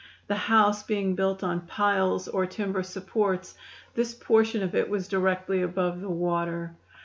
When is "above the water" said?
5.61-6.73